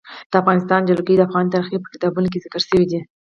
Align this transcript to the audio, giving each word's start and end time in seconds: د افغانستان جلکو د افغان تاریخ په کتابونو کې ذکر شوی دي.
د 0.31 0.33
افغانستان 0.41 0.81
جلکو 0.89 1.13
د 1.17 1.21
افغان 1.27 1.45
تاریخ 1.53 1.69
په 1.83 1.91
کتابونو 1.95 2.27
کې 2.31 2.41
ذکر 2.45 2.61
شوی 2.69 2.85
دي. 2.91 2.99